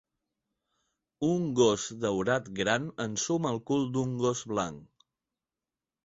Un 1.25 1.43
gos 1.59 1.83
daurat 2.05 2.49
gran 2.59 2.87
ensuma 3.05 3.51
el 3.57 3.61
cul 3.71 3.85
d'un 3.97 4.15
gos 4.25 4.41
blanc 4.55 5.07